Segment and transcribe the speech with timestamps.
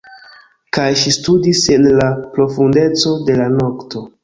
[0.77, 2.09] Kaj ŝi studis en la
[2.39, 4.07] profundecon de la nokto.